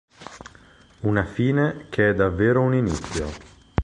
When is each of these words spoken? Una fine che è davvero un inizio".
Una 1.03 1.25
fine 1.27 1.85
che 1.91 2.09
è 2.09 2.13
davvero 2.15 2.61
un 2.63 2.73
inizio". 2.73 3.29